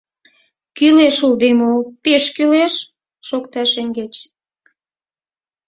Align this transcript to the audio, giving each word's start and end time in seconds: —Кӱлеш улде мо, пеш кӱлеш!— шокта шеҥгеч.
—Кӱлеш 0.77 1.17
улде 1.25 1.49
мо, 1.59 1.71
пеш 2.03 2.23
кӱлеш!— 2.35 2.73
шокта 3.27 3.63
шеҥгеч. 3.71 4.15